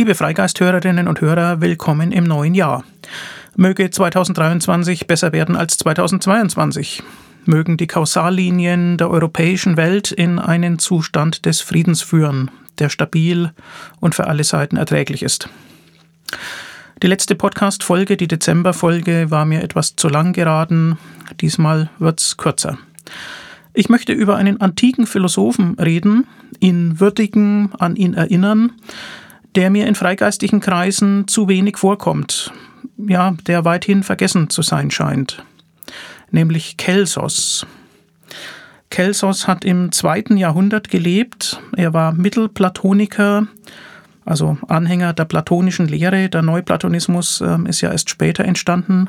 [0.00, 2.84] Liebe Freigeisthörerinnen und Hörer, willkommen im neuen Jahr.
[3.54, 7.02] Möge 2023 besser werden als 2022.
[7.44, 13.52] Mögen die Kausallinien der europäischen Welt in einen Zustand des Friedens führen, der stabil
[14.00, 15.50] und für alle Seiten erträglich ist.
[17.02, 20.96] Die letzte Podcast-Folge, die Dezember-Folge, war mir etwas zu lang geraten.
[21.42, 22.78] Diesmal wird's kürzer.
[23.74, 26.26] Ich möchte über einen antiken Philosophen reden,
[26.58, 28.72] ihn würdigen, an ihn erinnern,
[29.56, 32.52] der mir in freigeistigen Kreisen zu wenig vorkommt,
[32.96, 35.44] ja, der weithin vergessen zu sein scheint,
[36.30, 37.66] nämlich Kelsos.
[38.90, 41.60] Kelsos hat im zweiten Jahrhundert gelebt.
[41.76, 43.46] Er war Mittelplatoniker,
[44.24, 46.28] also Anhänger der platonischen Lehre.
[46.28, 49.08] Der Neuplatonismus äh, ist ja erst später entstanden.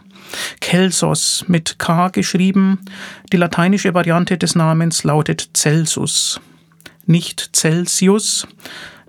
[0.61, 2.79] Kelsos mit K geschrieben.
[3.33, 6.39] Die lateinische Variante des Namens lautet Celsus,
[7.07, 8.47] nicht Celsius.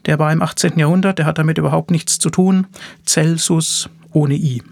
[0.06, 0.78] Der war im 18.
[0.78, 2.66] Jahrhundert, der hat damit überhaupt nichts zu tun.
[3.06, 4.62] Celsus ohne I.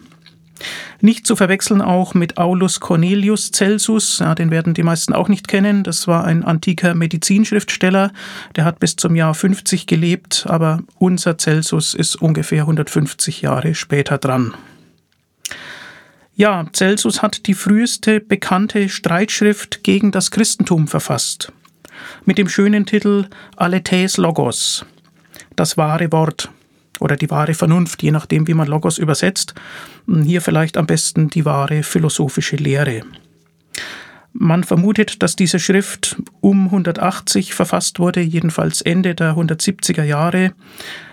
[1.00, 5.48] Nicht zu verwechseln auch mit Aulus Cornelius Celsus, ja, den werden die meisten auch nicht
[5.48, 5.82] kennen.
[5.82, 8.12] Das war ein antiker Medizinschriftsteller,
[8.56, 14.18] der hat bis zum Jahr 50 gelebt, aber unser Celsus ist ungefähr 150 Jahre später
[14.18, 14.54] dran.
[16.34, 21.52] Ja, Celsus hat die früheste bekannte Streitschrift gegen das Christentum verfasst,
[22.24, 24.84] mit dem schönen Titel Aletheis Logos
[25.56, 26.50] das wahre Wort
[27.00, 29.54] oder die wahre Vernunft, je nachdem, wie man Logos übersetzt.
[30.06, 33.02] Hier vielleicht am besten die wahre philosophische Lehre.
[34.32, 40.52] Man vermutet, dass diese Schrift um 180 verfasst wurde, jedenfalls Ende der 170er Jahre,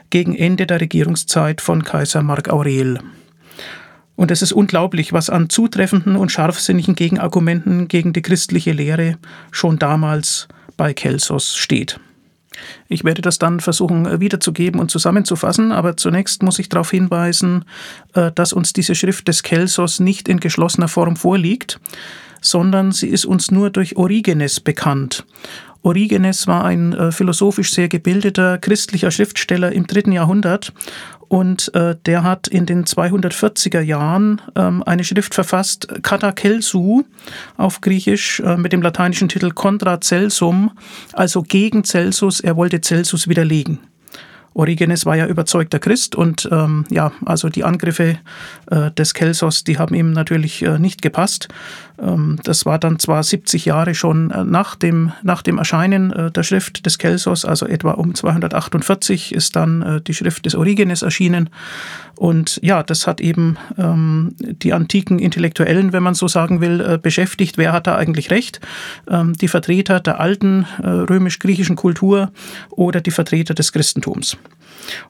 [0.10, 3.00] gegen Ende der Regierungszeit von Kaiser Mark Aurel.
[4.16, 9.18] Und es ist unglaublich, was an zutreffenden und scharfsinnigen Gegenargumenten gegen die christliche Lehre
[9.52, 12.00] schon damals bei Kelsos steht.
[12.88, 17.66] Ich werde das dann versuchen äh, wiederzugeben und zusammenzufassen, aber zunächst muss ich darauf hinweisen,
[18.14, 21.80] äh, dass uns diese Schrift des Kelsos nicht in geschlossener Form vorliegt,
[22.42, 25.26] sondern sie ist uns nur durch Origenes bekannt.
[25.87, 30.73] Origenes war ein äh, philosophisch sehr gebildeter christlicher Schriftsteller im dritten Jahrhundert
[31.30, 37.03] und äh, der hat in den 240er Jahren ähm, eine Schrift verfasst, Katakelsu
[37.58, 40.71] auf Griechisch äh, mit dem lateinischen Titel Contra Celsum,
[41.14, 42.39] also gegen Celsus.
[42.39, 43.80] Er wollte Celsus widerlegen.
[44.58, 48.18] Origenes war ja überzeugter Christ und ähm, ja, also die Angriffe
[48.72, 51.48] äh, des Kelsos, die haben ihm natürlich äh, nicht gepasst.
[52.00, 56.32] Ähm, das war dann zwar 70 Jahre schon äh, nach dem, nach dem Erscheinen äh,
[56.32, 61.04] der Schrift des Kelsos, also etwa um 248 ist dann äh, die Schrift des Origenes
[61.04, 61.50] erschienen.
[62.17, 67.58] Und ja, das hat eben ähm, die antiken Intellektuellen, wenn man so sagen will, beschäftigt.
[67.58, 68.60] Wer hat da eigentlich recht?
[69.08, 72.32] Ähm, die Vertreter der alten römisch-griechischen Kultur
[72.72, 74.38] oder die Vertreter des Christentums?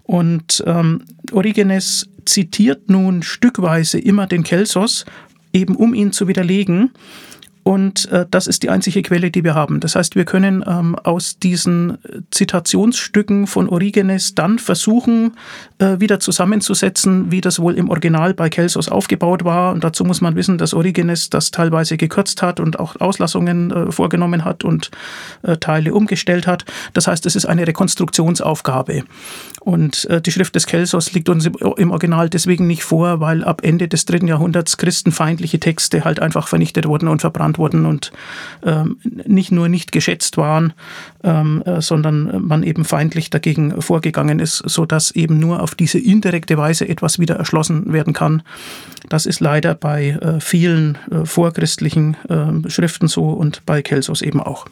[0.04, 5.06] Und ähm, Origenes zitiert nun stückweise immer den Kelsos,
[5.54, 6.92] eben um ihn zu widerlegen.
[7.68, 9.82] Und äh, das ist die einzige Quelle, die wir haben.
[9.82, 11.98] Das heißt, wir können ähm, aus diesen
[12.32, 15.34] Zitationsstücken von Origenes dann versuchen,
[15.78, 19.74] äh, wieder zusammenzusetzen, wie das wohl im Original bei Kelsos aufgebaut war.
[19.74, 23.92] Und dazu muss man wissen, dass Origenes das teilweise gekürzt hat und auch Auslassungen äh,
[23.92, 24.90] vorgenommen hat und
[25.44, 26.64] äh, Teile umgestellt hat.
[26.94, 29.04] Das heißt, es ist eine Rekonstruktionsaufgabe.
[29.60, 33.60] Und äh, die Schrift des Kelsos liegt uns im Original deswegen nicht vor, weil ab
[33.66, 38.12] Ende des dritten Jahrhunderts christenfeindliche Texte halt einfach vernichtet wurden und verbrannt wurden und
[38.64, 40.74] ähm, nicht nur nicht geschätzt waren,
[41.24, 46.58] ähm, äh, sondern man eben feindlich dagegen vorgegangen ist, sodass eben nur auf diese indirekte
[46.58, 48.44] Weise etwas wieder erschlossen werden kann.
[49.10, 54.42] Das ist leider bei äh, vielen äh, vorchristlichen äh, Schriften so und bei Kelsos eben
[54.42, 54.68] auch.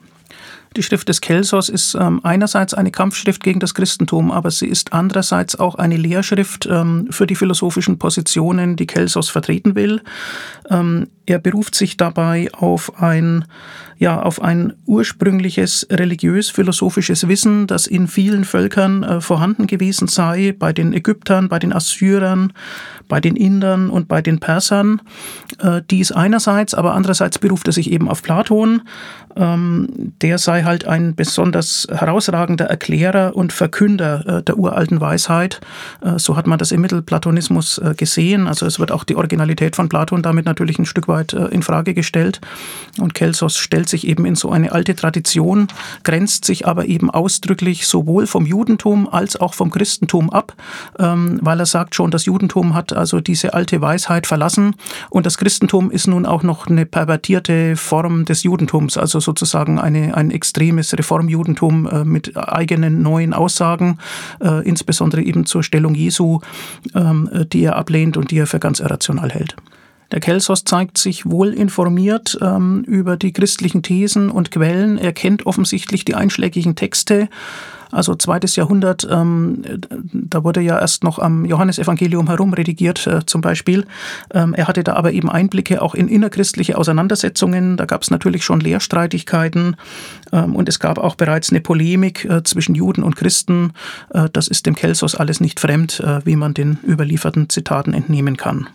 [0.75, 4.91] Die Schrift des Kelsos ist ähm, einerseits eine Kampfschrift gegen das Christentum, aber sie ist
[4.91, 10.02] andererseits auch eine Lehrschrift ähm, für die philosophischen Positionen, die Kelsos vertreten will.
[10.69, 13.46] Ähm, er beruft sich dabei auf ein,
[13.97, 20.73] ja, auf ein ursprüngliches religiös-philosophisches Wissen, das in vielen Völkern äh, vorhanden gewesen sei, bei
[20.73, 22.53] den Ägyptern, bei den Assyrern,
[23.08, 25.02] bei den Indern und bei den Persern.
[25.59, 28.82] Äh, dies einerseits, aber andererseits beruft er sich eben auf Platon.
[29.38, 35.59] Ähm, der sei halt ein besonders herausragender Erklärer und Verkünder äh, der uralten Weisheit.
[36.02, 38.47] Äh, so hat man das im Mittelplatonismus äh, gesehen.
[38.47, 41.46] Also es wird auch die Originalität von Platon damit natürlich ein Stück weit weit äh,
[41.47, 42.41] in Frage gestellt.
[43.00, 45.67] Und Kelsos stellt sich eben in so eine alte Tradition,
[46.03, 50.53] grenzt sich aber eben ausdrücklich sowohl vom Judentum als auch vom Christentum ab,
[51.00, 54.76] ähm, weil er sagt schon, das Judentum hat also diese alte Weisheit verlassen
[55.09, 60.16] und das Christentum ist nun auch noch eine pervertierte Form des Judentums, also sozusagen eine,
[60.16, 64.00] ein extremes Reformjudentum äh, mit eigenen neuen Aussagen,
[64.41, 66.40] äh, insbesondere eben zur Stellung Jesu,
[66.94, 69.56] ähm, die er ablehnt und die er für ganz irrational hält.
[70.11, 74.97] Der Kelsos zeigt sich wohl informiert ähm, über die christlichen Thesen und Quellen.
[74.97, 77.29] Er kennt offensichtlich die einschlägigen Texte.
[77.91, 79.61] Also zweites Jahrhundert, ähm,
[80.11, 83.85] da wurde ja erst noch am Johannesevangelium herumredigiert äh, zum Beispiel.
[84.34, 87.78] Ähm, er hatte da aber eben Einblicke auch in innerchristliche Auseinandersetzungen.
[87.78, 89.78] Da gab es natürlich schon Lehrstreitigkeiten
[90.34, 93.72] ähm, und es gab auch bereits eine Polemik äh, zwischen Juden und Christen.
[94.13, 98.35] Äh, das ist dem Kelsos alles nicht fremd, äh, wie man den überlieferten Zitaten entnehmen
[98.35, 98.67] kann.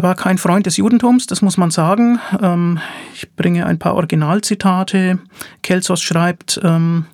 [0.00, 2.20] Er war kein Freund des Judentums, das muss man sagen.
[2.40, 2.78] Ähm,
[3.12, 5.18] ich bringe ein paar Originalzitate.
[5.62, 7.04] Kelsos schreibt ähm,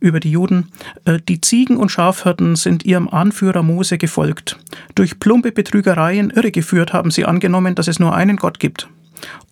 [0.00, 0.68] über die Juden,
[1.04, 4.58] äh, die Ziegen und Schafhirten sind ihrem Anführer Mose gefolgt.
[4.94, 8.88] Durch plumpe Betrügereien irregeführt haben sie angenommen, dass es nur einen Gott gibt.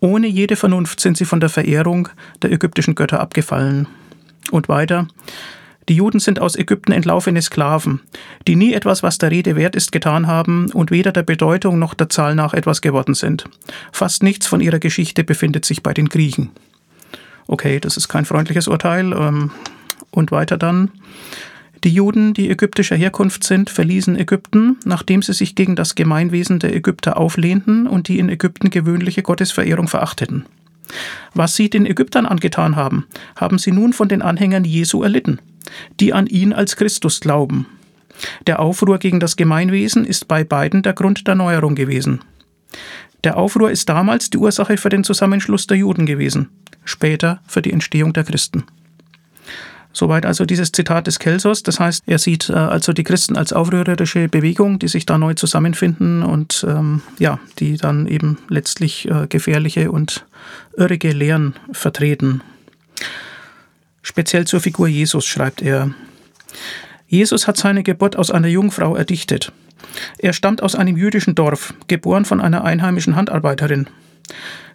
[0.00, 2.08] Ohne jede Vernunft sind sie von der Verehrung
[2.40, 3.86] der ägyptischen Götter abgefallen.
[4.50, 5.08] Und weiter,
[5.90, 7.98] die Juden sind aus Ägypten entlaufene Sklaven,
[8.46, 11.94] die nie etwas, was der Rede wert ist, getan haben und weder der Bedeutung noch
[11.94, 13.46] der Zahl nach etwas geworden sind.
[13.90, 16.50] Fast nichts von ihrer Geschichte befindet sich bei den Griechen.
[17.48, 19.12] Okay, das ist kein freundliches Urteil.
[19.12, 19.50] Ähm,
[20.12, 20.92] und weiter dann.
[21.82, 26.72] Die Juden, die ägyptischer Herkunft sind, verließen Ägypten, nachdem sie sich gegen das Gemeinwesen der
[26.72, 30.46] Ägypter auflehnten und die in Ägypten gewöhnliche Gottesverehrung verachteten.
[31.34, 35.40] Was sie den Ägyptern angetan haben, haben sie nun von den Anhängern Jesu erlitten
[35.98, 37.66] die an ihn als Christus glauben.
[38.46, 42.20] Der Aufruhr gegen das Gemeinwesen ist bei beiden der Grund der Neuerung gewesen.
[43.24, 46.48] Der Aufruhr ist damals die Ursache für den Zusammenschluss der Juden gewesen,
[46.84, 48.64] später für die Entstehung der Christen.
[49.92, 51.64] Soweit also dieses Zitat des Kelsos.
[51.64, 55.34] Das heißt, er sieht äh, also die Christen als aufrührerische Bewegung, die sich da neu
[55.34, 60.26] zusammenfinden und ähm, ja, die dann eben letztlich äh, gefährliche und
[60.76, 62.40] irrige Lehren vertreten.
[64.02, 65.90] Speziell zur Figur Jesus schreibt er.
[67.06, 69.52] Jesus hat seine Geburt aus einer Jungfrau erdichtet.
[70.18, 73.88] Er stammt aus einem jüdischen Dorf, geboren von einer einheimischen Handarbeiterin.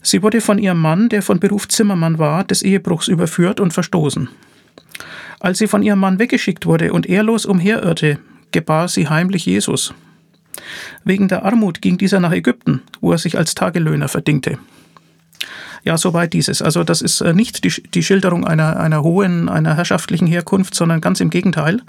[0.01, 4.29] Sie wurde von ihrem Mann, der von Beruf Zimmermann war, des Ehebruchs überführt und verstoßen.
[5.39, 8.19] Als sie von ihrem Mann weggeschickt wurde und ehrlos umherirrte,
[8.51, 9.93] gebar sie heimlich Jesus.
[11.03, 14.57] Wegen der Armut ging dieser nach Ägypten, wo er sich als Tagelöhner verdingte.
[15.85, 16.63] Ja, soweit dieses.
[16.63, 20.99] Also das ist äh, nicht die, die Schilderung einer, einer hohen, einer herrschaftlichen Herkunft, sondern
[20.99, 21.79] ganz im Gegenteil.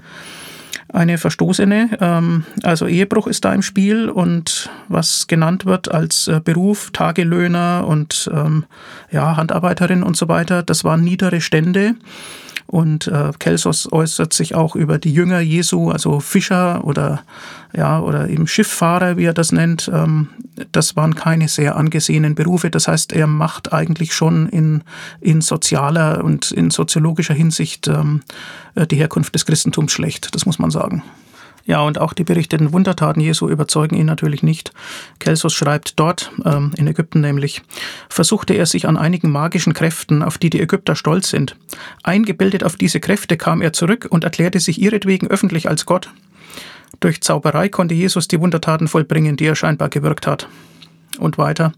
[0.93, 6.41] Eine Verstoßene, ähm, also Ehebruch ist da im Spiel und was genannt wird als äh,
[6.45, 8.67] Beruf, Tagelöhner und ähm,
[9.11, 11.97] ja, Handarbeiterin und so weiter, das waren niedere Stände
[12.67, 17.23] und äh, Kelsos äußert sich auch über die Jünger Jesu, also Fischer oder,
[17.73, 19.91] ja, oder eben Schifffahrer, wie er das nennt.
[19.93, 20.29] Ähm,
[20.73, 22.71] das waren keine sehr angesehenen Berufe.
[22.71, 24.83] Das heißt, er macht eigentlich schon in,
[25.21, 28.23] in sozialer und in soziologischer Hinsicht ähm,
[28.75, 30.35] äh, die Herkunft des Christentums schlecht.
[30.35, 31.03] Das muss man sagen.
[31.67, 34.71] Ja, und auch die berichteten Wundertaten Jesu überzeugen ihn natürlich nicht.
[35.19, 37.63] Kelsos schreibt dort, ähm, in Ägypten nämlich,
[38.09, 41.57] versuchte er sich an einigen magischen Kräften, auf die die Ägypter stolz sind.
[42.05, 46.11] Eingebildet auf diese Kräfte kam er zurück und erklärte sich ihretwegen öffentlich als Gott.
[47.01, 50.49] Durch Zauberei konnte Jesus die Wundertaten vollbringen, die er scheinbar gewirkt hat.
[51.19, 51.73] Und weiter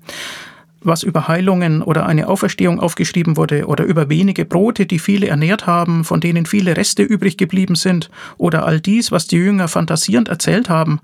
[0.81, 5.67] was über Heilungen oder eine Auferstehung aufgeschrieben wurde oder über wenige Brote, die viele ernährt
[5.67, 10.29] haben, von denen viele Reste übrig geblieben sind oder all dies, was die Jünger fantasierend
[10.29, 11.01] erzählt haben,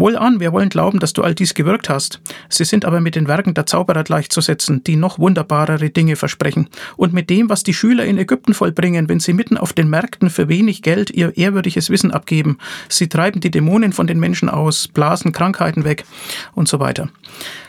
[0.00, 2.20] Wohlan, wir wollen glauben, dass du all dies gewirkt hast.
[2.48, 6.68] Sie sind aber mit den Werken der Zauberer gleichzusetzen, die noch wunderbarere Dinge versprechen.
[6.96, 10.30] Und mit dem, was die Schüler in Ägypten vollbringen, wenn sie mitten auf den Märkten
[10.30, 12.56] für wenig Geld ihr ehrwürdiges Wissen abgeben.
[12.88, 16.04] Sie treiben die Dämonen von den Menschen aus, blasen Krankheiten weg
[16.54, 17.10] und so weiter.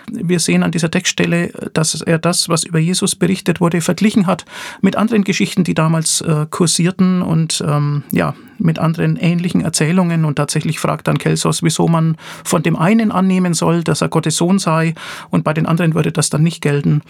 [0.09, 4.45] Wir sehen an dieser Textstelle, dass er das, was über Jesus berichtet wurde, verglichen hat
[4.81, 10.25] mit anderen Geschichten, die damals äh, kursierten und ähm, ja, mit anderen ähnlichen Erzählungen.
[10.25, 14.37] Und tatsächlich fragt dann Kelsos, wieso man von dem einen annehmen soll, dass er Gottes
[14.37, 14.93] Sohn sei,
[15.29, 17.01] und bei den anderen würde das dann nicht gelten.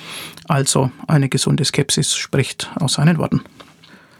[0.47, 3.41] Also eine gesunde Skepsis spricht aus seinen Worten.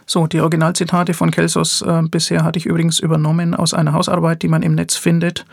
[0.06, 4.48] So, die Originalzitate von Kelsos äh, bisher hatte ich übrigens übernommen aus einer Hausarbeit, die
[4.48, 5.44] man im Netz findet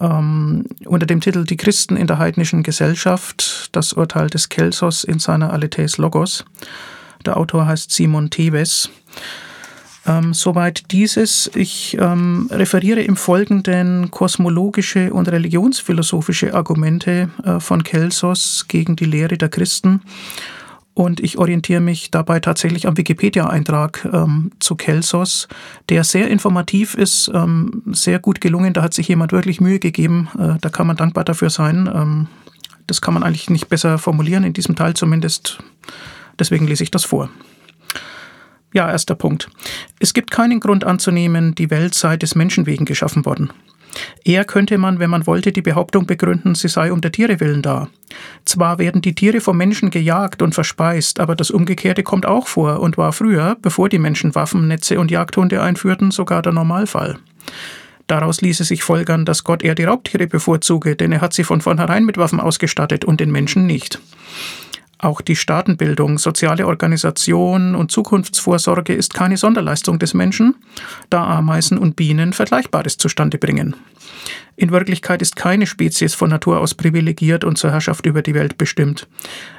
[0.00, 5.18] ähm, unter dem Titel Die Christen in der heidnischen Gesellschaft, das Urteil des Kelsos in
[5.18, 6.44] seiner Aletheis Logos.
[7.24, 8.90] Der Autor heißt Simon Teves.
[10.06, 11.50] Ähm, soweit dieses.
[11.54, 19.38] Ich ähm, referiere im Folgenden kosmologische und religionsphilosophische Argumente äh, von Kelsos gegen die Lehre
[19.38, 20.02] der Christen.
[20.94, 25.48] Und ich orientiere mich dabei tatsächlich am Wikipedia-Eintrag ähm, zu Kelsos,
[25.88, 28.72] der sehr informativ ist, ähm, sehr gut gelungen.
[28.72, 30.28] Da hat sich jemand wirklich Mühe gegeben.
[30.38, 31.90] Äh, da kann man dankbar dafür sein.
[31.92, 32.28] Ähm,
[32.86, 35.58] das kann man eigentlich nicht besser formulieren, in diesem Teil zumindest.
[36.38, 37.28] Deswegen lese ich das vor.
[38.72, 39.50] Ja, erster Punkt.
[39.98, 43.50] Es gibt keinen Grund anzunehmen, die Welt sei des Menschen wegen geschaffen worden.
[44.24, 47.62] Eher könnte man, wenn man wollte, die Behauptung begründen, sie sei um der Tiere willen
[47.62, 47.88] da.
[48.44, 52.80] Zwar werden die Tiere vom Menschen gejagt und verspeist, aber das Umgekehrte kommt auch vor
[52.80, 57.18] und war früher, bevor die Menschen Waffen, Netze und Jagdhunde einführten, sogar der Normalfall.
[58.06, 61.60] Daraus ließe sich folgern, dass Gott eher die Raubtiere bevorzuge, denn er hat sie von
[61.60, 63.98] vornherein mit Waffen ausgestattet und den Menschen nicht.
[65.04, 70.54] Auch die Staatenbildung, soziale Organisation und Zukunftsvorsorge ist keine Sonderleistung des Menschen,
[71.10, 73.76] da Ameisen und Bienen Vergleichbares zustande bringen.
[74.56, 78.56] In Wirklichkeit ist keine Spezies von Natur aus privilegiert und zur Herrschaft über die Welt
[78.56, 79.06] bestimmt.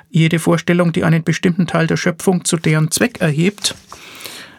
[0.10, 3.76] Jede Vorstellung, die einen bestimmten Teil der Schöpfung zu deren Zweck erhebt,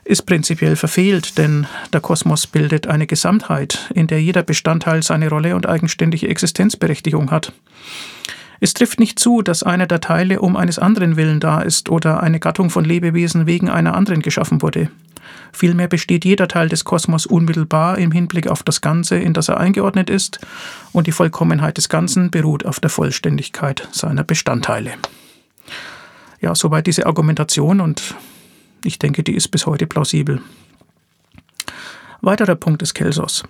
[0.04, 5.56] ist prinzipiell verfehlt, denn der Kosmos bildet eine Gesamtheit, in der jeder Bestandteil seine Rolle
[5.56, 7.52] und eigenständige Existenzberechtigung hat.
[8.60, 12.22] Es trifft nicht zu, dass einer der Teile um eines anderen willen da ist oder
[12.22, 14.90] eine Gattung von Lebewesen wegen einer anderen geschaffen wurde.
[15.52, 19.58] Vielmehr besteht jeder Teil des Kosmos unmittelbar im Hinblick auf das Ganze, in das er
[19.58, 20.38] eingeordnet ist,
[20.92, 24.92] und die Vollkommenheit des Ganzen beruht auf der Vollständigkeit seiner Bestandteile.
[26.40, 28.14] Ja, soweit diese Argumentation und
[28.84, 30.40] ich denke, die ist bis heute plausibel.
[32.20, 33.44] Weiterer Punkt des Kelsos.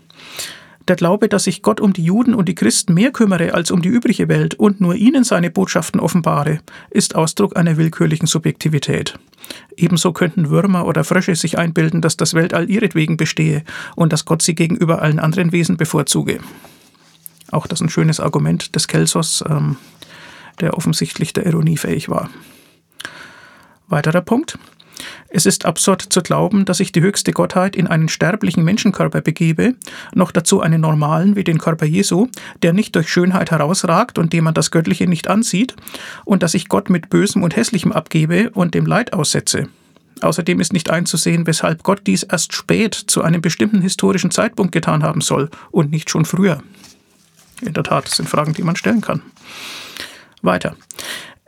[0.88, 3.82] Der Glaube, dass sich Gott um die Juden und die Christen mehr kümmere als um
[3.82, 9.18] die übrige Welt und nur ihnen seine Botschaften offenbare, ist Ausdruck einer willkürlichen Subjektivität.
[9.76, 13.64] Ebenso könnten Würmer oder Frösche sich einbilden, dass das Weltall ihretwegen bestehe
[13.96, 16.38] und dass Gott sie gegenüber allen anderen Wesen bevorzuge.
[17.50, 19.76] Auch das ein schönes Argument des Kelsos, ähm,
[20.60, 22.30] der offensichtlich der Ironie fähig war.
[23.88, 24.58] Weiterer Punkt.
[25.28, 29.74] Es ist absurd zu glauben, dass ich die höchste Gottheit in einen sterblichen Menschenkörper begebe,
[30.14, 32.28] noch dazu einen normalen wie den Körper Jesu,
[32.62, 35.74] der nicht durch Schönheit herausragt und dem man das Göttliche nicht ansieht,
[36.24, 39.68] und dass ich Gott mit Bösem und Hässlichem abgebe und dem Leid aussetze.
[40.22, 45.02] Außerdem ist nicht einzusehen, weshalb Gott dies erst spät zu einem bestimmten historischen Zeitpunkt getan
[45.02, 46.62] haben soll und nicht schon früher.
[47.60, 49.22] In der Tat, das sind Fragen, die man stellen kann.
[50.42, 50.76] Weiter.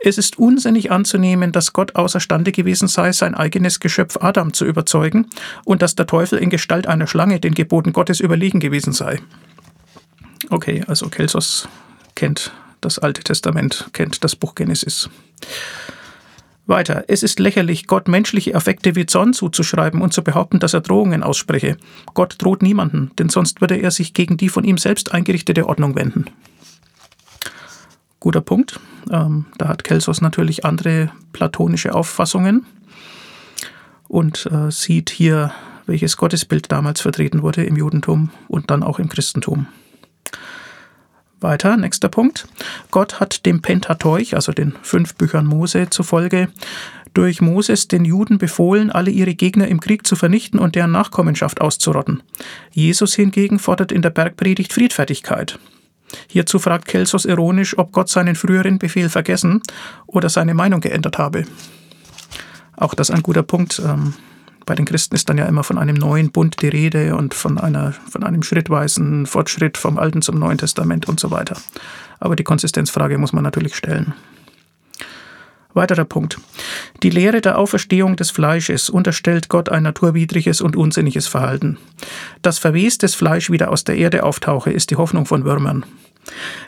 [0.01, 5.27] Es ist unsinnig anzunehmen, dass Gott außerstande gewesen sei, sein eigenes Geschöpf Adam zu überzeugen
[5.65, 9.19] und dass der Teufel in Gestalt einer Schlange den Geboten Gottes überlegen gewesen sei.
[10.49, 11.67] Okay, also Kelsos
[12.15, 15.09] kennt das Alte Testament, kennt das Buch Genesis.
[16.65, 17.03] Weiter.
[17.07, 21.23] Es ist lächerlich, Gott menschliche Affekte wie Zorn zuzuschreiben und zu behaupten, dass er Drohungen
[21.23, 21.77] ausspreche.
[22.13, 25.95] Gott droht niemanden, denn sonst würde er sich gegen die von ihm selbst eingerichtete Ordnung
[25.95, 26.25] wenden.
[28.19, 28.79] Guter Punkt.
[29.11, 32.65] Ähm, da hat Kelsos natürlich andere platonische Auffassungen
[34.07, 35.53] und äh, sieht hier,
[35.85, 39.67] welches Gottesbild damals vertreten wurde im Judentum und dann auch im Christentum.
[41.41, 42.47] Weiter, nächster Punkt.
[42.91, 46.49] Gott hat dem Pentateuch, also den fünf Büchern Mose, zufolge
[47.13, 51.61] durch Moses den Juden befohlen, alle ihre Gegner im Krieg zu vernichten und deren Nachkommenschaft
[51.61, 52.23] auszurotten.
[52.71, 55.59] Jesus hingegen fordert in der Bergpredigt Friedfertigkeit.
[56.27, 59.61] Hierzu fragt Kelsos ironisch, ob Gott seinen früheren Befehl vergessen
[60.07, 61.45] oder seine Meinung geändert habe.
[62.75, 63.81] Auch das ein guter Punkt.
[63.85, 64.13] Ähm,
[64.65, 67.57] bei den Christen ist dann ja immer von einem neuen Bund die Rede und von,
[67.57, 71.57] einer, von einem schrittweisen Fortschritt vom Alten zum Neuen Testament und so weiter.
[72.19, 74.13] Aber die Konsistenzfrage muss man natürlich stellen.
[75.73, 76.39] Weiterer Punkt.
[77.03, 81.77] Die Lehre der Auferstehung des Fleisches unterstellt Gott ein naturwidriges und unsinniges Verhalten.
[82.41, 85.85] Dass verwestes Fleisch wieder aus der Erde auftauche, ist die Hoffnung von Würmern.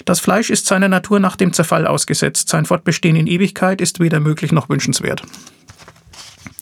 [0.06, 2.50] Das Fleisch ist seiner Natur nach dem Zerfall ausgesetzt.
[2.50, 5.24] Sein Fortbestehen in Ewigkeit ist weder möglich noch wünschenswert.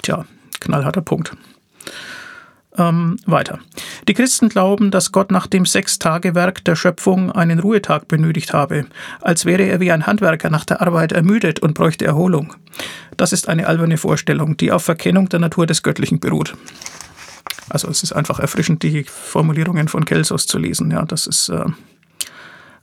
[0.02, 0.26] Tja,
[0.60, 1.36] knallharter Punkt.
[2.78, 3.60] Ähm, weiter.
[4.08, 8.86] Die Christen glauben, dass Gott nach dem Sechstagewerk der Schöpfung einen Ruhetag benötigt habe,
[9.22, 12.54] als wäre er wie ein Handwerker nach der Arbeit ermüdet und bräuchte Erholung.
[13.18, 16.54] Das ist eine alberne Vorstellung, die auf Verkennung der Natur des Göttlichen beruht.
[17.70, 20.92] Also es ist einfach erfrischend, die Formulierungen von Kelsos zu lesen.
[20.92, 21.66] Ja, das ist äh,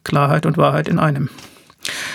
[0.05, 1.28] Klarheit und Wahrheit in einem.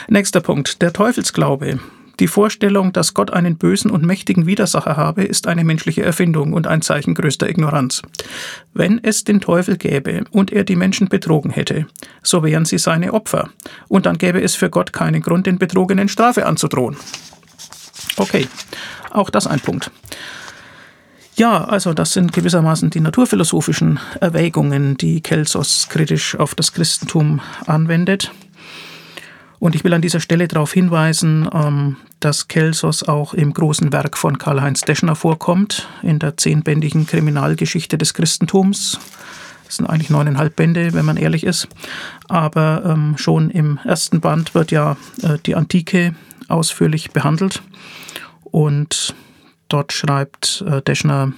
[0.08, 1.80] Nächster Punkt, der Teufelsglaube.
[2.20, 6.68] Die Vorstellung, dass Gott einen bösen und mächtigen Widersacher habe, ist eine menschliche Erfindung und
[6.68, 8.04] ein Zeichen größter Ignoranz.
[8.74, 11.88] Wenn es den Teufel gäbe und er die Menschen betrogen hätte,
[12.22, 13.50] so wären sie seine Opfer,
[13.88, 16.96] und dann gäbe es für Gott keinen Grund, den Betrogenen Strafe anzudrohen.
[18.18, 18.48] Okay,
[19.10, 19.90] auch das ein Punkt.
[21.42, 28.32] Ja, also das sind gewissermaßen die naturphilosophischen Erwägungen, die Kelsos kritisch auf das Christentum anwendet.
[29.58, 34.20] Und ich will an dieser Stelle darauf hinweisen, ähm, dass Kelsos auch im großen Werk
[34.20, 39.00] von Karl-Heinz Deschner vorkommt, in der zehnbändigen Kriminalgeschichte des Christentums.
[39.66, 41.68] Das sind eigentlich neuneinhalb Bände, wenn man ehrlich ist.
[42.30, 46.14] Aber ähm, schon im ersten Band wird ja äh, die Antike
[46.50, 47.64] ausführlich behandelt.
[48.44, 49.16] Und
[49.74, 51.34] dort schreibt äh, Deschner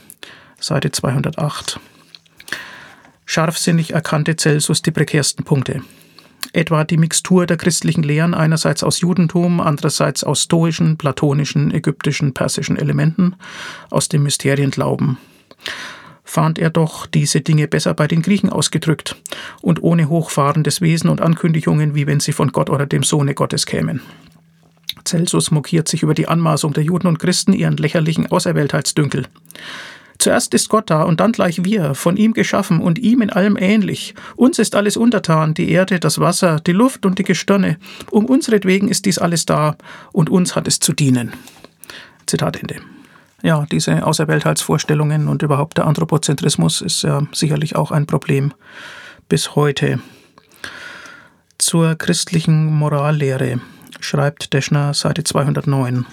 [0.60, 1.80] Seite 208.
[3.26, 5.82] Scharfsinnig erkannte Celsus die prekärsten Punkte.
[6.52, 12.78] Etwa die Mixtur der christlichen Lehren einerseits aus Judentum, andererseits aus stoischen, platonischen, ägyptischen, persischen
[12.78, 13.36] Elementen,
[13.90, 15.18] aus dem Mysterienglauben
[16.24, 19.16] fand er doch diese Dinge besser bei den Griechen ausgedrückt
[19.62, 23.66] und ohne hochfahrendes Wesen und Ankündigungen, wie wenn sie von Gott oder dem Sohne Gottes
[23.66, 24.02] kämen.
[25.06, 29.28] Celsus mokiert sich über die Anmaßung der Juden und Christen ihren lächerlichen Auserwähltheitsdünkel.
[30.20, 33.58] Zuerst ist Gott da und dann gleich wir, von ihm geschaffen und ihm in allem
[33.58, 34.14] ähnlich.
[34.36, 37.78] Uns ist alles untertan, die Erde, das Wasser, die Luft und die Gestirne.
[38.10, 39.76] Um unsretwegen ist dies alles da
[40.12, 41.34] und uns hat es zu dienen.
[42.26, 42.76] Zitat Ende
[43.44, 48.54] ja, diese Außerweltheitsvorstellungen und überhaupt der Anthropozentrismus ist ja sicherlich auch ein Problem
[49.30, 50.00] bis heute.
[51.58, 53.60] Zur christlichen Morallehre
[54.04, 56.06] schreibt Deschner Seite 209.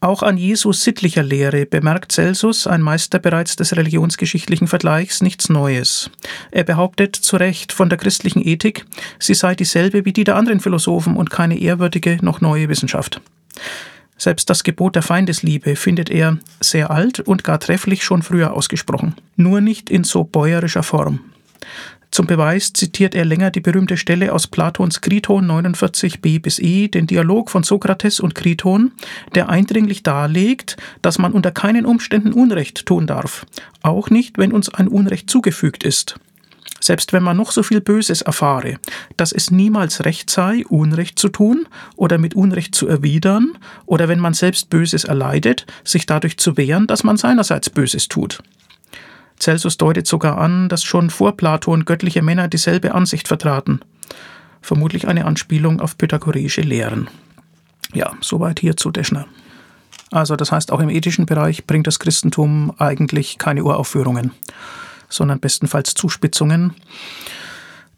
[0.00, 6.10] Auch an Jesus sittlicher Lehre bemerkt Celsus, ein Meister bereits des religionsgeschichtlichen Vergleichs, nichts Neues.
[6.50, 8.84] Er behauptet zu Recht von der christlichen Ethik,
[9.20, 13.20] sie sei dieselbe wie die der anderen Philosophen und keine ehrwürdige noch neue Wissenschaft.
[14.18, 19.14] Selbst das Gebot der Feindesliebe findet er sehr alt und gar trefflich schon früher ausgesprochen,
[19.36, 21.20] nur nicht in so bäuerischer Form.
[22.12, 27.06] Zum Beweis zitiert er länger die berühmte Stelle aus Platons Kriton 49b bis e, den
[27.06, 28.92] Dialog von Sokrates und Kriton,
[29.34, 33.46] der eindringlich darlegt, dass man unter keinen Umständen Unrecht tun darf,
[33.80, 36.16] auch nicht, wenn uns ein Unrecht zugefügt ist
[36.80, 38.78] selbst wenn man noch so viel Böses erfahre,
[39.16, 44.18] dass es niemals recht sei, Unrecht zu tun oder mit Unrecht zu erwidern oder wenn
[44.18, 48.42] man selbst Böses erleidet, sich dadurch zu wehren, dass man seinerseits Böses tut.
[49.42, 53.80] Celsus deutet sogar an, dass schon vor Platon göttliche Männer dieselbe Ansicht vertraten.
[54.60, 57.08] Vermutlich eine Anspielung auf pythagoreische Lehren.
[57.92, 59.26] Ja, soweit hierzu Deschner.
[60.10, 64.32] Also das heißt, auch im ethischen Bereich bringt das Christentum eigentlich keine Uraufführungen
[65.12, 66.74] sondern bestenfalls Zuspitzungen.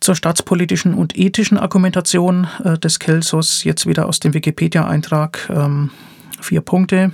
[0.01, 5.91] Zur staatspolitischen und ethischen Argumentation äh, des Kelsos jetzt wieder aus dem Wikipedia-Eintrag ähm,
[6.41, 7.13] vier Punkte.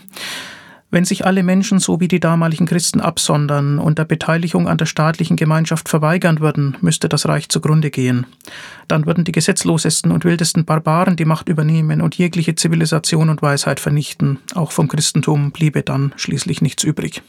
[0.92, 4.86] Wenn sich alle Menschen so wie die damaligen Christen absondern und der Beteiligung an der
[4.86, 8.26] staatlichen Gemeinschaft verweigern würden, müsste das Reich zugrunde gehen.
[8.88, 13.78] Dann würden die gesetzlosesten und wildesten Barbaren die Macht übernehmen und jegliche Zivilisation und Weisheit
[13.78, 14.40] vernichten.
[14.56, 17.22] Auch vom Christentum bliebe dann schließlich nichts übrig.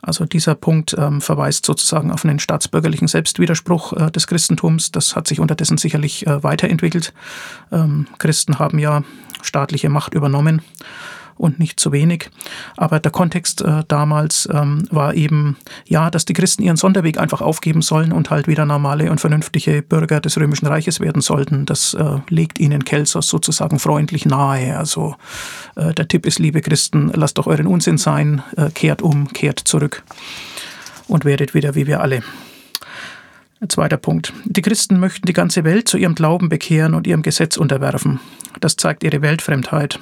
[0.00, 4.92] Also dieser Punkt ähm, verweist sozusagen auf einen staatsbürgerlichen Selbstwiderspruch äh, des Christentums.
[4.92, 7.12] Das hat sich unterdessen sicherlich äh, weiterentwickelt.
[7.70, 9.02] Ähm, Christen haben ja
[9.42, 10.62] staatliche Macht übernommen
[11.36, 12.30] und nicht zu wenig.
[12.76, 17.40] Aber der Kontext äh, damals ähm, war eben, ja, dass die Christen ihren Sonderweg einfach
[17.40, 21.66] aufgeben sollen und halt wieder normale und vernünftige Bürger des Römischen Reiches werden sollten.
[21.66, 24.76] Das äh, legt ihnen Kelsos sozusagen freundlich nahe.
[24.76, 25.16] Also
[25.76, 29.60] äh, der Tipp ist, liebe Christen, lasst doch euren Unsinn sein, äh, kehrt um, kehrt
[29.60, 30.04] zurück
[31.08, 32.22] und werdet wieder wie wir alle.
[33.68, 34.32] Zweiter Punkt.
[34.44, 38.20] Die Christen möchten die ganze Welt zu ihrem Glauben bekehren und ihrem Gesetz unterwerfen.
[38.60, 39.98] Das zeigt ihre Weltfremdheit.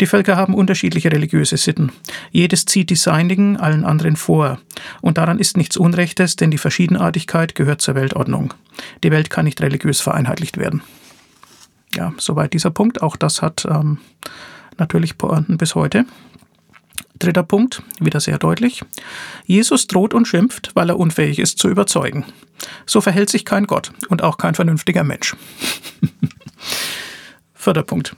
[0.00, 1.92] Die Völker haben unterschiedliche religiöse Sitten.
[2.30, 4.58] Jedes zieht die seinigen allen anderen vor.
[5.00, 8.54] Und daran ist nichts Unrechtes, denn die Verschiedenartigkeit gehört zur Weltordnung.
[9.02, 10.82] Die Welt kann nicht religiös vereinheitlicht werden.
[11.94, 13.02] Ja, soweit dieser Punkt.
[13.02, 13.98] Auch das hat ähm,
[14.78, 16.04] natürlich Pointen bis heute.
[17.18, 18.82] Dritter Punkt, wieder sehr deutlich.
[19.46, 22.24] Jesus droht und schimpft, weil er unfähig ist zu überzeugen.
[22.86, 25.36] So verhält sich kein Gott und auch kein vernünftiger Mensch.
[27.54, 28.14] Vierter Punkt.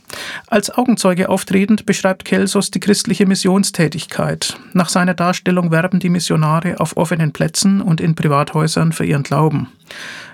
[0.48, 4.59] Als Augenzeuge auftretend beschreibt Kelsos die christliche Missionstätigkeit.
[4.72, 9.68] Nach seiner Darstellung werben die Missionare auf offenen Plätzen und in Privathäusern für ihren Glauben.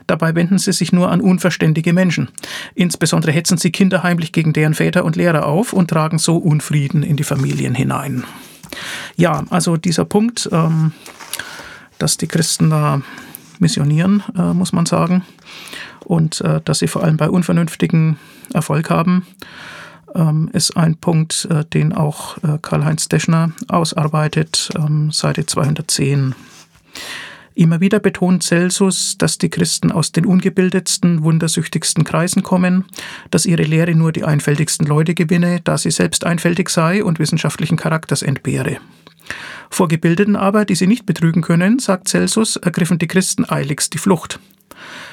[0.06, 2.28] Dabei wenden sie sich nur an unverständige Menschen.
[2.74, 7.02] Insbesondere hetzen sie Kinder heimlich gegen deren Väter und Lehrer auf und tragen so Unfrieden
[7.02, 8.24] in die Familien hinein.
[9.16, 10.92] Ja, also dieser Punkt, ähm,
[11.98, 13.02] dass die Christen da
[13.58, 15.24] missionieren, äh, muss man sagen,
[16.04, 18.18] und äh, dass sie vor allem bei Unvernünftigen
[18.52, 19.26] Erfolg haben,
[20.14, 26.34] ähm, ist ein Punkt, äh, den auch äh, Karl-Heinz Deschner ausarbeitet, ähm, Seite 210.
[27.54, 32.84] Immer wieder betont Celsus, dass die Christen aus den ungebildetsten, wundersüchtigsten Kreisen kommen,
[33.30, 37.76] dass ihre Lehre nur die einfältigsten Leute gewinne, da sie selbst einfältig sei und wissenschaftlichen
[37.76, 38.78] Charakters entbehre.
[39.70, 43.98] Vor Gebildeten aber, die sie nicht betrügen können, sagt Celsus, ergriffen die Christen eiligst die
[43.98, 44.40] Flucht.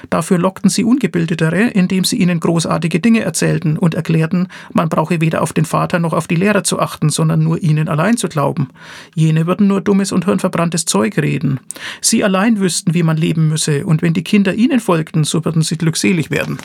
[0.10, 5.42] Dafür lockten sie Ungebildetere, indem sie ihnen großartige Dinge erzählten und erklärten, man brauche weder
[5.42, 8.70] auf den Vater noch auf die Lehrer zu achten, sondern nur ihnen allein zu glauben.
[9.16, 11.60] Jene würden nur dummes und hirnverbranntes Zeug reden.
[12.02, 15.62] Sie allein wüssten, wie man leben müsse, und wenn die Kinder ihnen folgten, so würden
[15.62, 16.58] sie glückselig werden.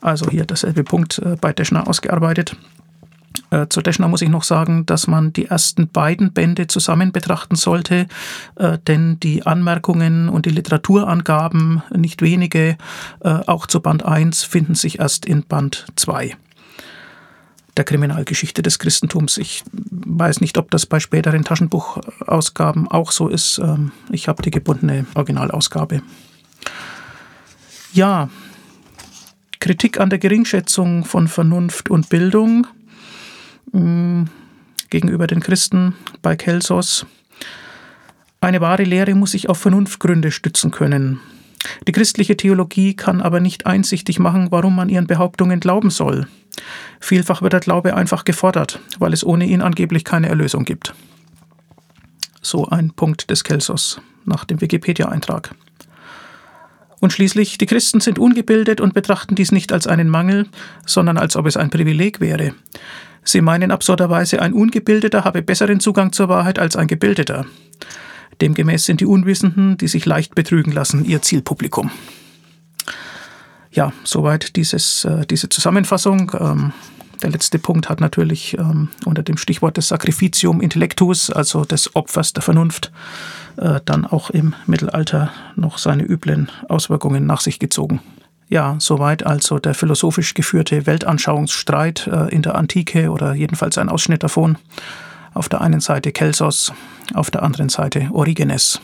[0.00, 2.56] Also hier derselbe Punkt äh, bei Deschner ausgearbeitet.
[3.50, 7.56] Äh, zu Deschner muss ich noch sagen, dass man die ersten beiden Bände zusammen betrachten
[7.56, 8.06] sollte,
[8.56, 12.76] äh, denn die Anmerkungen und die Literaturangaben, nicht wenige,
[13.20, 16.36] äh, auch zu Band 1, finden sich erst in Band 2
[17.76, 19.38] der Kriminalgeschichte des Christentums.
[19.38, 23.58] Ich weiß nicht, ob das bei späteren Taschenbuchausgaben auch so ist.
[23.58, 26.02] Ähm, ich habe die gebundene Originalausgabe.
[27.92, 28.28] Ja,
[29.60, 32.66] Kritik an der Geringschätzung von Vernunft und Bildung
[33.72, 34.26] mh,
[34.90, 37.06] gegenüber den Christen bei Kelsos.
[38.40, 41.20] Eine wahre Lehre muss sich auf Vernunftgründe stützen können.
[41.86, 46.28] Die christliche Theologie kann aber nicht einsichtig machen, warum man ihren Behauptungen glauben soll.
[47.00, 50.94] Vielfach wird der Glaube einfach gefordert, weil es ohne ihn angeblich keine Erlösung gibt.
[52.40, 55.54] So ein Punkt des Kelsos nach dem Wikipedia-Eintrag.
[57.00, 60.46] Und schließlich, die Christen sind ungebildet und betrachten dies nicht als einen Mangel,
[60.84, 62.54] sondern als ob es ein Privileg wäre.
[63.24, 67.46] Sie meinen absurderweise, ein Ungebildeter habe besseren Zugang zur Wahrheit als ein Gebildeter.
[68.40, 71.90] Demgemäß sind die Unwissenden, die sich leicht betrügen lassen, ihr Zielpublikum.
[73.70, 76.32] Ja, soweit dieses, äh, diese Zusammenfassung.
[76.38, 76.72] Ähm,
[77.22, 82.32] der letzte Punkt hat natürlich ähm, unter dem Stichwort des Sacrificium Intellectus, also des Opfers
[82.32, 82.92] der Vernunft,
[83.56, 88.00] äh, dann auch im Mittelalter noch seine üblen Auswirkungen nach sich gezogen.
[88.48, 94.22] Ja, soweit also der philosophisch geführte Weltanschauungsstreit äh, in der Antike oder jedenfalls ein Ausschnitt
[94.22, 94.56] davon.
[95.34, 96.72] Auf der einen Seite Kelsos,
[97.14, 98.80] auf der anderen Seite Origenes.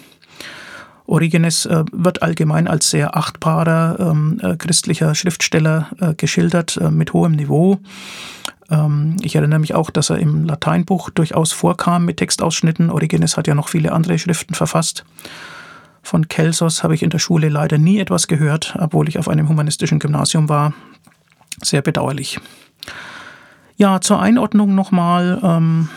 [1.07, 7.79] Origenes äh, wird allgemein als sehr achtbarer ähm, äh, christlicher Schriftsteller geschildert, mit hohem Niveau.
[8.71, 12.91] Ähm, ich erinnere mich auch, dass er im Lateinbuch durchaus vorkam mit Textausschnitten.
[12.91, 15.05] Origenes hat ja noch viele andere Schriften verfasst.
[16.05, 19.49] Von Kelsos habe ich in der Schule leider nie etwas gehört, obwohl ich auf einem
[19.49, 20.75] humanistischen Gymnasium war.
[21.63, 22.39] Sehr bedauerlich.
[23.77, 25.41] Ja, zur Einordnung nochmal.
[25.43, 25.89] Ähm,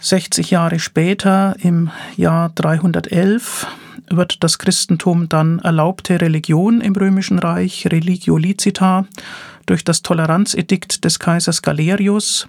[0.00, 3.66] 60 Jahre später, im Jahr 311,
[4.10, 9.06] wird das Christentum dann erlaubte Religion im Römischen Reich, Religio licita,
[9.68, 12.48] durch das Toleranzedikt des Kaisers Galerius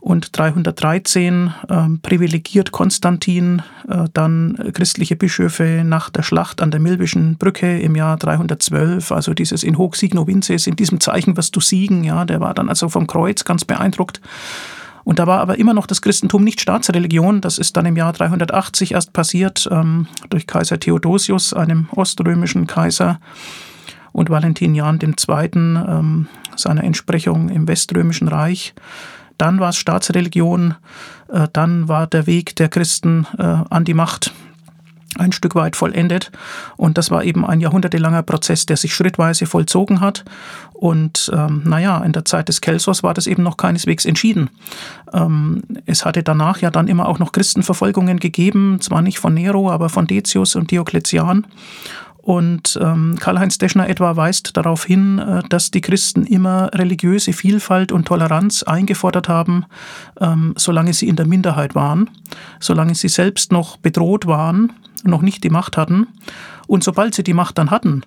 [0.00, 7.36] und 313 äh, privilegiert Konstantin äh, dann christliche Bischöfe nach der Schlacht an der Milbischen
[7.38, 11.60] Brücke im Jahr 312, also dieses in hoc signo vinces, in diesem Zeichen wirst du
[11.60, 14.20] siegen, ja, der war dann also vom Kreuz ganz beeindruckt.
[15.04, 17.40] Und da war aber immer noch das Christentum nicht Staatsreligion.
[17.40, 23.18] Das ist dann im Jahr 380 erst passiert ähm, durch Kaiser Theodosius, einem oströmischen Kaiser,
[24.12, 28.74] und Valentinian II., ähm, seiner Entsprechung im Weströmischen Reich.
[29.38, 30.74] Dann war es Staatsreligion,
[31.28, 34.32] äh, dann war der Weg der Christen äh, an die Macht
[35.16, 36.30] ein Stück weit vollendet.
[36.76, 40.24] Und das war eben ein jahrhundertelanger Prozess, der sich schrittweise vollzogen hat.
[40.72, 44.50] Und ähm, naja, in der Zeit des Kelsos war das eben noch keineswegs entschieden.
[45.12, 49.70] Ähm, es hatte danach ja dann immer auch noch Christenverfolgungen gegeben, zwar nicht von Nero,
[49.70, 51.46] aber von Decius und Diokletian.
[52.28, 57.90] Und ähm, Karl-Heinz Deschner etwa weist darauf hin, äh, dass die Christen immer religiöse Vielfalt
[57.90, 59.64] und Toleranz eingefordert haben,
[60.20, 62.10] ähm, solange sie in der Minderheit waren,
[62.60, 66.06] solange sie selbst noch bedroht waren, noch nicht die Macht hatten.
[66.66, 68.02] Und sobald sie die Macht dann hatten,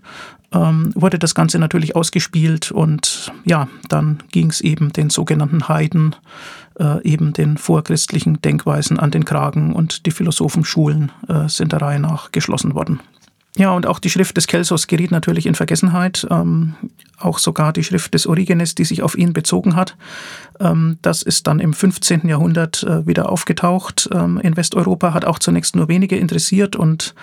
[0.52, 6.16] ähm, wurde das Ganze natürlich ausgespielt und ja, dann ging es eben den sogenannten Heiden,
[6.80, 12.00] äh, eben den vorchristlichen Denkweisen an den Kragen und die Philosophenschulen äh, sind der Reihe
[12.00, 13.00] nach geschlossen worden.
[13.58, 16.26] Ja, und auch die Schrift des Kelsos geriet natürlich in Vergessenheit.
[16.30, 16.76] Ähm,
[17.20, 19.98] auch sogar die Schrift des Origenes, die sich auf ihn bezogen hat.
[20.60, 22.28] Ähm, das ist dann im 15.
[22.28, 24.10] Jahrhundert äh, wieder aufgetaucht.
[24.14, 27.14] Ähm, in Westeuropa hat auch zunächst nur wenige interessiert und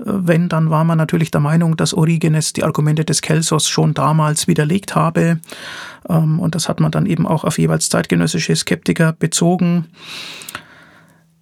[0.00, 3.94] äh, wenn, dann war man natürlich der Meinung, dass Origenes die Argumente des Kelsos schon
[3.94, 5.38] damals widerlegt habe.
[6.08, 9.86] Ähm, und das hat man dann eben auch auf jeweils zeitgenössische Skeptiker bezogen.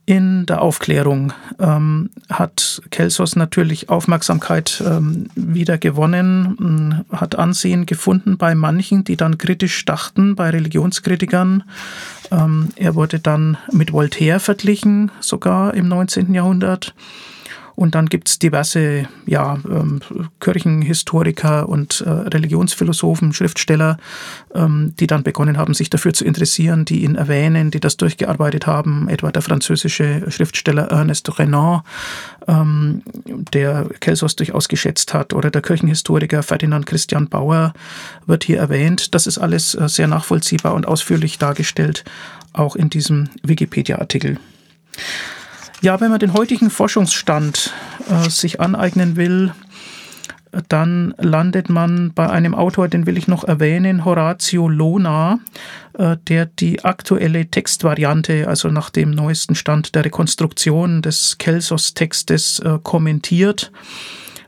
[0.06, 8.54] In der Aufklärung ähm, hat Kelsos natürlich Aufmerksamkeit ähm, wieder gewonnen, hat Ansehen gefunden bei
[8.54, 11.62] manchen, die dann kritisch dachten, bei Religionskritikern.
[12.30, 16.34] Ähm, er wurde dann mit Voltaire verglichen, sogar im 19.
[16.34, 16.94] Jahrhundert.
[17.76, 20.00] Und dann gibt es diverse ja, ähm,
[20.40, 23.98] Kirchenhistoriker und äh, Religionsphilosophen, Schriftsteller,
[24.54, 28.66] ähm, die dann begonnen haben, sich dafür zu interessieren, die ihn erwähnen, die das durchgearbeitet
[28.66, 31.82] haben, etwa der französische Schriftsteller Ernest Renan,
[32.46, 33.02] ähm,
[33.52, 37.72] der Kelsos durchaus geschätzt hat, oder der Kirchenhistoriker Ferdinand Christian Bauer
[38.26, 39.14] wird hier erwähnt.
[39.14, 42.04] Das ist alles äh, sehr nachvollziehbar und ausführlich dargestellt,
[42.52, 44.38] auch in diesem Wikipedia-Artikel.
[45.84, 47.74] Ja, wenn man den heutigen Forschungsstand
[48.08, 49.52] äh, sich aneignen will,
[50.70, 55.40] dann landet man bei einem Autor, den will ich noch erwähnen, Horatio Lona,
[55.92, 62.78] äh, der die aktuelle Textvariante, also nach dem neuesten Stand der Rekonstruktion des Kelsos-Textes, äh,
[62.82, 63.70] kommentiert.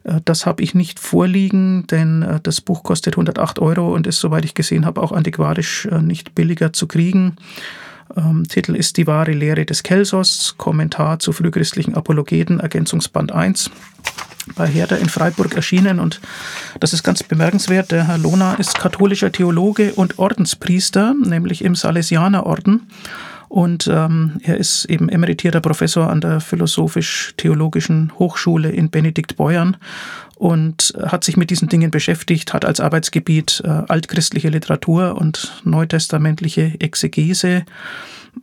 [0.04, 4.46] Äh, das habe ich nicht vorliegen, denn das Buch kostet 108 Euro und ist, soweit
[4.46, 7.36] ich gesehen habe, auch antiquarisch nicht billiger zu kriegen.
[8.16, 13.70] Ähm, Titel ist Die wahre Lehre des Kelsos, Kommentar zu frühchristlichen Apologeten, Ergänzungsband 1
[14.54, 16.20] bei Herder in Freiburg erschienen und
[16.78, 17.90] das ist ganz bemerkenswert.
[17.90, 22.88] Der Herr Lohner ist katholischer Theologe und Ordenspriester, nämlich im Salesianerorden.
[23.48, 29.76] Und ähm, er ist eben emeritierter Professor an der Philosophisch-Theologischen Hochschule in Benediktbeuern
[30.36, 36.74] und hat sich mit diesen Dingen beschäftigt, hat als Arbeitsgebiet äh, altchristliche Literatur und neutestamentliche
[36.78, 37.64] Exegese.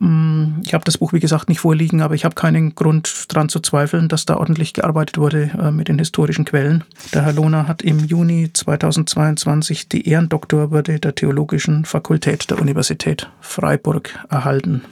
[0.00, 3.48] Mm, ich habe das Buch, wie gesagt, nicht vorliegen, aber ich habe keinen Grund daran
[3.48, 6.82] zu zweifeln, dass da ordentlich gearbeitet wurde äh, mit den historischen Quellen.
[7.12, 14.18] Der Herr Lohner hat im Juni 2022 die Ehrendoktorwürde der Theologischen Fakultät der Universität Freiburg
[14.28, 14.82] erhalten.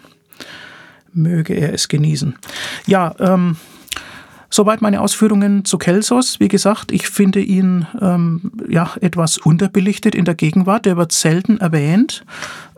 [1.12, 2.36] Möge er es genießen.
[2.86, 3.56] Ja, ähm,
[4.54, 6.38] Soweit meine Ausführungen zu Kelsos.
[6.38, 10.84] Wie gesagt, ich finde ihn ähm, ja etwas unterbelichtet in der Gegenwart.
[10.84, 12.22] Der wird selten erwähnt.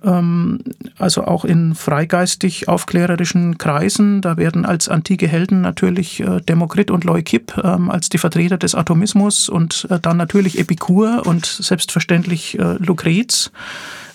[0.04, 0.60] Ähm,
[1.00, 4.20] also auch in freigeistig aufklärerischen Kreisen.
[4.20, 8.76] Da werden als antike Helden natürlich äh, Demokrit und Leukipp ähm, als die Vertreter des
[8.76, 13.50] Atomismus und äh, dann natürlich Epikur und selbstverständlich äh, Lucrez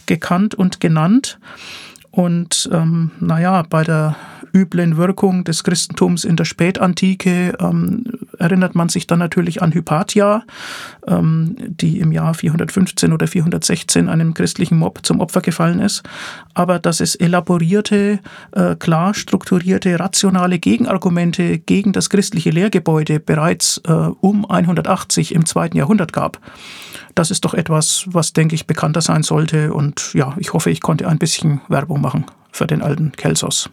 [0.06, 1.40] gekannt und genannt.
[2.20, 4.18] Und ähm, naja, bei der
[4.54, 8.04] üblen Wirkung des Christentums in der Spätantike ähm,
[8.38, 10.44] erinnert man sich dann natürlich an Hypatia,
[11.08, 16.04] ähm, die im Jahr 415 oder 416 einem christlichen Mob zum Opfer gefallen ist.
[16.54, 18.20] Aber dass es elaborierte,
[18.52, 25.78] äh, klar strukturierte, rationale Gegenargumente gegen das christliche Lehrgebäude bereits äh, um 180 im zweiten
[25.78, 26.38] Jahrhundert gab,
[27.16, 29.74] das ist doch etwas, was, denke ich, bekannter sein sollte.
[29.74, 33.70] Und ja, ich hoffe, ich konnte ein bisschen Werbung machen für den alten Kelsos.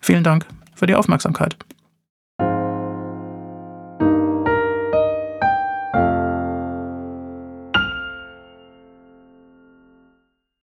[0.00, 1.56] Vielen Dank für die Aufmerksamkeit.